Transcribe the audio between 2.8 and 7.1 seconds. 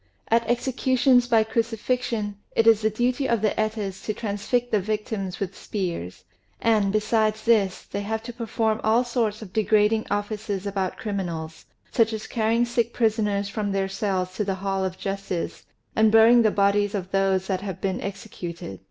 the duty of the Etas to transfix the victims with spears; and,